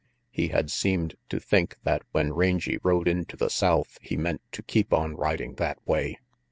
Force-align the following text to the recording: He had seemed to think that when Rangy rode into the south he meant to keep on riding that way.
He 0.31 0.47
had 0.47 0.71
seemed 0.71 1.13
to 1.29 1.39
think 1.39 1.77
that 1.83 2.01
when 2.11 2.33
Rangy 2.33 2.79
rode 2.81 3.07
into 3.07 3.37
the 3.37 3.51
south 3.51 3.99
he 4.01 4.17
meant 4.17 4.41
to 4.51 4.63
keep 4.63 4.93
on 4.93 5.13
riding 5.15 5.53
that 5.57 5.77
way. 5.85 6.17